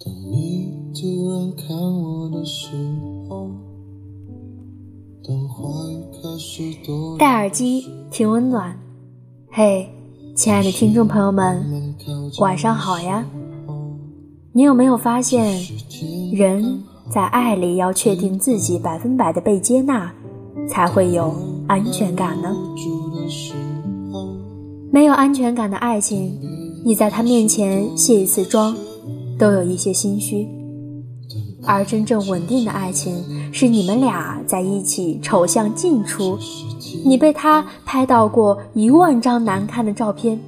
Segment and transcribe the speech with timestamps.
[0.00, 2.68] 当你突然看我的时
[3.28, 3.50] 候，
[5.26, 8.78] 当话语开始多戴耳机听温暖，
[9.50, 9.88] 嘿，
[10.36, 11.64] 亲爱的听众朋友们，
[12.38, 13.26] 晚上好呀！
[14.52, 15.60] 你有没有发现，
[16.32, 16.80] 人
[17.10, 20.12] 在爱里要确定自己百分百的被接纳，
[20.68, 21.34] 才会有
[21.66, 22.56] 安全感呢？
[24.92, 26.38] 没有安全感的爱情，
[26.84, 28.76] 你在他面前卸一次妆。
[29.38, 30.48] 都有一些心虚，
[31.64, 36.38] 而真正稳定的爱情是你们俩在一起丑相尽出，
[37.04, 40.38] 你被他拍到过一万张难看的照片，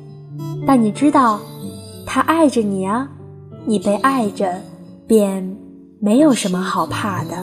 [0.66, 1.40] 但你知道
[2.04, 3.08] 他爱着你啊，
[3.64, 4.60] 你被爱着，
[5.06, 5.56] 便
[6.00, 7.36] 没有什么好怕的。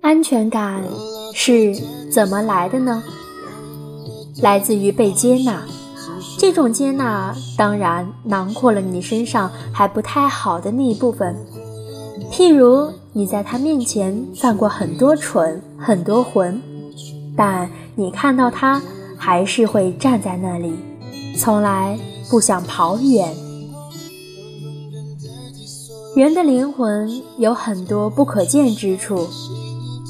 [0.00, 0.82] 安全感
[1.32, 1.74] 是
[2.10, 3.02] 怎么来的呢？
[4.42, 5.62] 来自于被接纳。
[6.44, 11.34] 这种接纳当然囊括了你身上还不太好的那一部分，
[12.30, 16.60] 譬如你在他面前犯过很多蠢、很多混，
[17.34, 18.78] 但你看到他
[19.16, 20.74] 还是会站在那里，
[21.38, 23.34] 从来不想跑远。
[26.14, 29.26] 人的灵魂有很多不可见之处，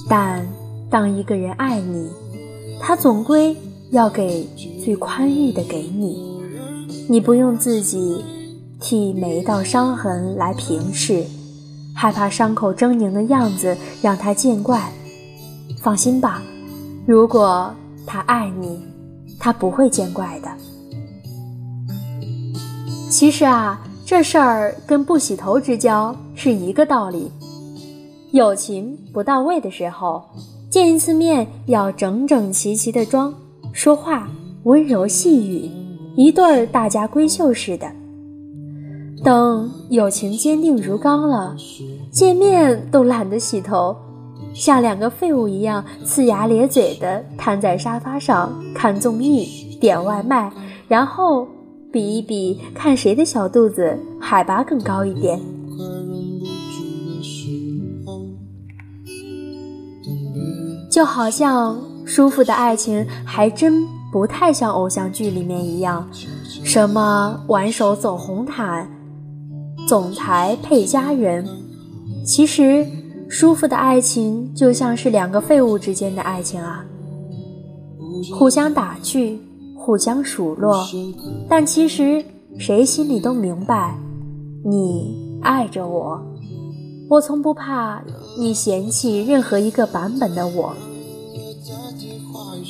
[0.08, 0.44] 但
[0.90, 2.10] 当一个人爱你，
[2.80, 3.56] 他总归。
[3.90, 4.48] 要给
[4.84, 6.22] 最宽裕的给你，
[7.08, 8.22] 你不用自己
[8.78, 11.24] 替每一道伤痕来平视，
[11.94, 14.92] 害怕伤口狰狞的样子让他见怪。
[15.80, 16.42] 放心吧，
[17.06, 17.74] 如果
[18.06, 18.78] 他爱你，
[19.38, 20.48] 他不会见怪的。
[23.08, 27.30] 其实啊，这事儿跟不洗头之交是一个道理。
[28.32, 30.22] 友情不到位的时候，
[30.68, 33.32] 见一次面要整整齐齐的装。
[33.72, 34.28] 说话
[34.64, 35.70] 温柔细语，
[36.16, 37.86] 一对儿大家闺秀似的。
[39.22, 41.54] 等友情坚定如钢了，
[42.10, 43.94] 见面都懒得洗头，
[44.54, 50.50] 像两个废物一样呲牙咧嘴的瘫在沙发上看综艺、点外卖，
[50.88, 51.46] 然后
[51.92, 55.38] 比一比看谁的小肚子海拔更高一点。
[60.90, 61.76] 就好像。
[62.06, 63.82] 舒服的爱情还真
[64.14, 66.08] 不太像偶像剧里面一样，
[66.62, 68.88] 什么挽手走红毯，
[69.88, 71.44] 总裁配佳人。
[72.24, 72.86] 其实，
[73.28, 76.84] 舒服的爱情就像是两个废物之间的爱情啊，
[78.38, 79.36] 互相打趣，
[79.76, 80.86] 互相数落，
[81.48, 82.24] 但其实
[82.56, 83.98] 谁心里都明白，
[84.64, 86.22] 你爱着我，
[87.10, 88.00] 我从不怕
[88.38, 90.72] 你嫌弃任何一个版本的我。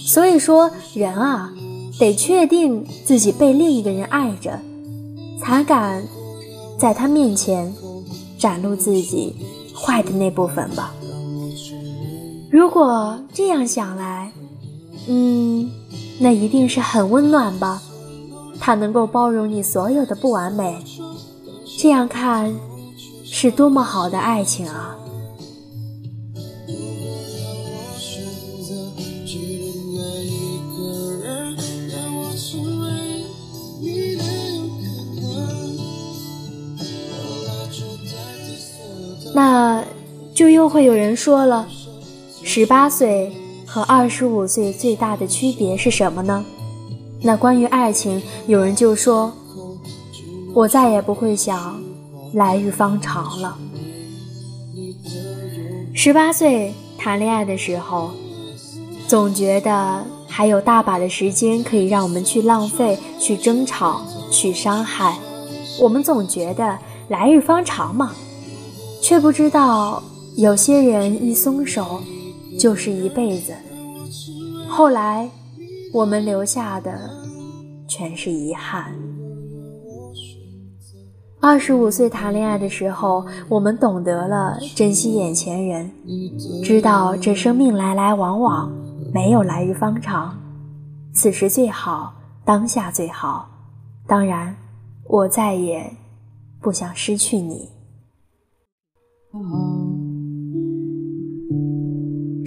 [0.06, 1.52] 所以说，人啊，
[1.98, 4.60] 得确定自己被另一个人爱着，
[5.40, 6.04] 才敢
[6.78, 7.72] 在他面前
[8.38, 9.34] 展露自己
[9.74, 10.94] 坏的那部分吧。
[12.50, 14.30] 如果这样想来，
[15.08, 15.70] 嗯，
[16.18, 17.82] 那一定是很温暖吧。
[18.60, 20.76] 他能够包容你所有的不完美，
[21.78, 22.54] 这样看，
[23.24, 24.96] 是多么好的爱情啊！
[40.64, 41.68] 又会有人说了，
[42.42, 43.30] 十八岁
[43.66, 46.42] 和二十五岁最大的区别是什么呢？
[47.20, 49.30] 那关于爱情，有人就说，
[50.54, 51.78] 我再也不会想
[52.32, 53.58] 来日方长了。
[55.92, 58.12] 十八岁谈恋爱的时候，
[59.06, 65.18] 总觉得还有大把的时间可以让我们去浪费、去争吵、去伤害。
[65.78, 68.12] 我们总觉得来日方长嘛。
[69.02, 70.02] 却不知道，
[70.36, 72.00] 有些人一松手，
[72.58, 73.52] 就是一辈子。
[74.68, 75.28] 后来，
[75.92, 77.08] 我们留下的
[77.86, 78.92] 全是遗憾。
[81.40, 85.90] 二十五岁谈恋爱的时候，我们懂得了珍惜眼前人，
[86.64, 88.72] 知道这生命来来往往，
[89.12, 90.36] 没有来日方长。
[91.12, 92.12] 此时最好，
[92.44, 93.48] 当下最好。
[94.06, 94.56] 当然，
[95.06, 95.88] 我再也
[96.60, 97.68] 不想失去你。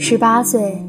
[0.10, 0.82] 十八岁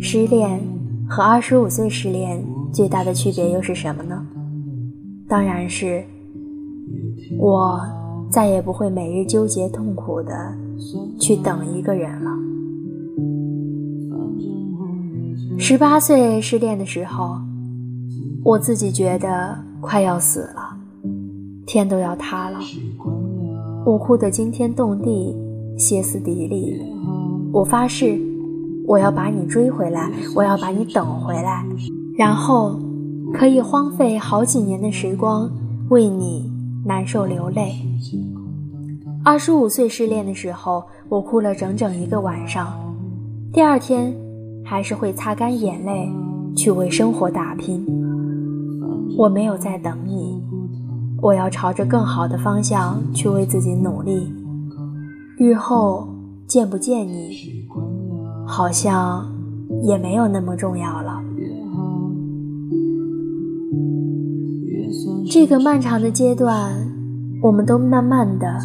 [0.00, 0.60] 失恋
[1.08, 4.26] 和二十五岁失恋最大的区别又是什么呢？
[5.28, 6.02] 当然是，
[7.38, 7.80] 我
[8.28, 10.32] 再也不会每日纠结痛苦的
[11.20, 12.30] 去等一个人了。
[15.56, 17.36] 十八岁失恋的时候，
[18.42, 20.76] 我自己觉得快要死了，
[21.64, 22.58] 天都要塌了。
[23.86, 25.32] 我哭得惊天动地，
[25.76, 26.82] 歇斯底里。
[27.52, 28.20] 我发誓，
[28.88, 31.62] 我要把你追回来，我要把你等回来，
[32.16, 32.80] 然后
[33.34, 35.50] 可以荒废好几年的时光，
[35.90, 36.50] 为你
[36.86, 37.74] 难受流泪。
[39.22, 42.72] 二十五岁失恋的时候，我哭了整整一个晚上，
[43.52, 44.10] 第二天
[44.64, 46.10] 还是会擦干眼泪
[46.56, 47.86] 去为生活打拼。
[49.18, 50.42] 我没有在等你。
[51.20, 54.32] 我要朝着更好的方向去为自己努力。
[55.36, 56.08] 日后
[56.46, 57.57] 见不见你，
[58.48, 59.30] 好像
[59.82, 61.22] 也没有那么重要了。
[65.30, 66.74] 这个漫长的阶段，
[67.42, 68.58] 我们都慢慢的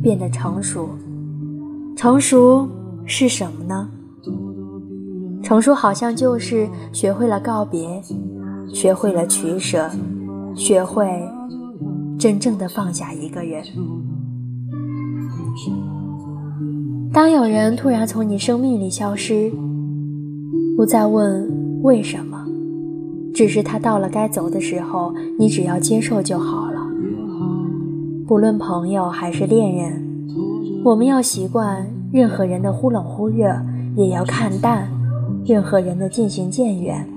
[0.00, 0.88] 变得成熟。
[1.96, 2.68] 成熟
[3.04, 3.88] 是什么呢？
[5.42, 8.00] 成熟好像就是学会了告别，
[8.72, 9.90] 学会了取舍，
[10.54, 11.06] 学会。
[12.16, 13.62] 真正的放下一个人。
[17.14, 19.48] 当有人突然从你生命里消失，
[20.76, 21.48] 不再问
[21.84, 22.44] 为什么，
[23.32, 26.80] 只是他到了该走的时候，你只要接受就好了。
[28.26, 30.02] 不论朋友还是恋人，
[30.84, 33.54] 我们要习惯任何人的忽冷忽热，
[33.94, 34.88] 也要看淡
[35.46, 37.08] 任何人的渐行渐远。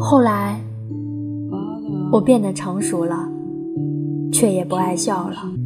[0.00, 0.60] 后来。
[2.10, 3.26] 我变得成熟了，
[4.30, 5.61] 却也不爱笑了。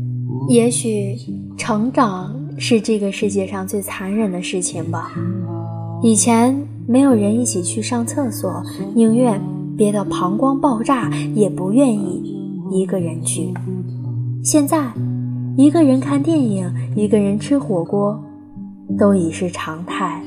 [0.49, 1.17] 也许
[1.56, 5.12] 成长是这个世界上最残忍的事情吧。
[6.03, 6.56] 以前
[6.87, 8.62] 没有人一起去上厕所，
[8.94, 9.41] 宁愿
[9.77, 12.37] 憋到膀胱爆炸，也不愿意
[12.71, 13.53] 一个人去。
[14.43, 14.93] 现在，
[15.56, 18.23] 一个人看电影，一个人吃火锅，
[18.99, 20.23] 都已是常态。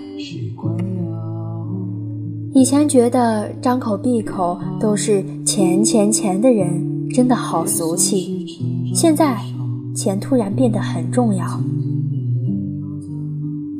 [2.54, 8.46] 以前觉得张口闭口都是钱钱钱的人真的好俗气，
[8.94, 9.38] 现在
[10.00, 11.46] 钱突然变得很重要。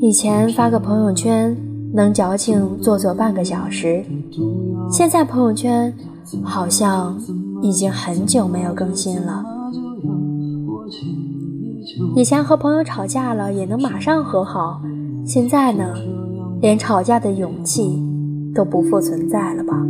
[0.02, 1.56] 以前发个朋友圈
[1.94, 4.04] 能矫情做做半个小时，
[4.90, 5.90] 现在朋友圈
[6.42, 7.18] 好像
[7.62, 9.42] 已经很久没有更新了。
[12.14, 14.82] 以前和朋友吵架了也能马上和好，
[15.24, 15.94] 现在呢，
[16.60, 17.98] 连吵架的勇气。
[18.52, 19.80] 都不复存在了吧？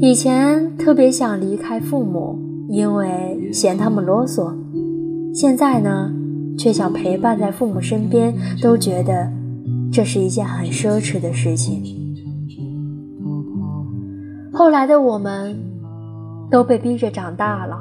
[0.00, 2.36] 以前特别想离开父母，
[2.68, 4.52] 因为嫌他们啰嗦；
[5.34, 6.12] 现在呢，
[6.58, 9.30] 却想陪伴在父母身边，都觉得
[9.92, 11.82] 这是一件很奢侈的事情。
[14.52, 15.56] 后来的我们，
[16.50, 17.76] 都被逼着长大了。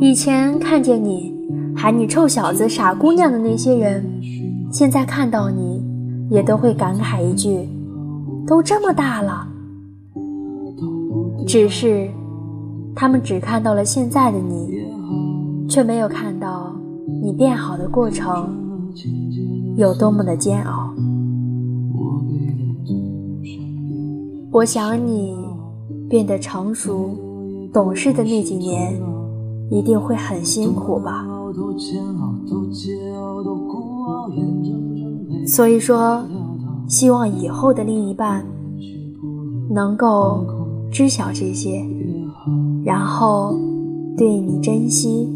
[0.00, 1.34] 以前看见你
[1.76, 4.04] 喊你臭小子、傻姑娘的那些人，
[4.70, 5.86] 现在看到你。
[6.30, 7.66] 也都会感慨一句
[8.46, 9.48] ：“都这么大了。”
[11.48, 12.06] 只是，
[13.00, 14.72] 他们只看到了现在的你，
[15.68, 16.74] 却没有看到
[17.22, 18.52] 你变好的过程
[19.76, 20.92] 有多么的煎熬。
[24.50, 25.36] 我想你
[26.10, 27.10] 变得成熟、
[27.72, 29.00] 懂事的那几年，
[29.70, 31.24] 一定会很辛苦吧。
[35.46, 36.20] 所以说，
[36.88, 38.44] 希望以后的另一半
[39.70, 40.44] 能够
[40.90, 41.86] 知晓这些，
[42.84, 43.54] 然后
[44.16, 45.28] 对你珍惜，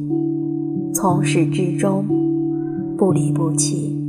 [0.93, 2.05] 从始至终
[2.97, 4.02] 不离不弃。